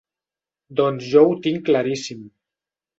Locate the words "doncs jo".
0.79-1.25